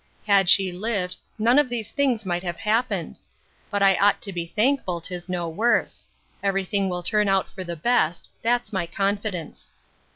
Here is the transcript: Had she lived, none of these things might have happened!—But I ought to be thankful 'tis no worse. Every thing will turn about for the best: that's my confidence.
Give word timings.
Had 0.25 0.49
she 0.49 0.71
lived, 0.71 1.17
none 1.37 1.59
of 1.59 1.69
these 1.69 1.91
things 1.91 2.25
might 2.25 2.41
have 2.41 2.57
happened!—But 2.57 3.83
I 3.83 3.93
ought 3.97 4.19
to 4.23 4.33
be 4.33 4.47
thankful 4.47 4.99
'tis 4.99 5.29
no 5.29 5.47
worse. 5.47 6.07
Every 6.41 6.65
thing 6.65 6.89
will 6.89 7.03
turn 7.03 7.27
about 7.27 7.47
for 7.49 7.63
the 7.63 7.75
best: 7.75 8.31
that's 8.41 8.73
my 8.73 8.87
confidence. 8.87 9.69